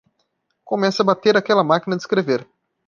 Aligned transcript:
Comece 0.63 0.99
a 1.03 1.05
bater 1.05 1.37
aquela 1.37 1.63
máquina 1.63 1.95
de 1.95 1.99
escrever. 2.01 2.47